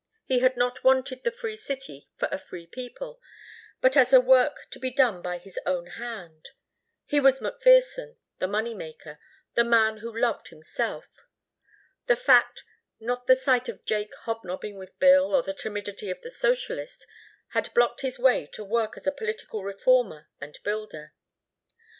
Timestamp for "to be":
4.71-4.89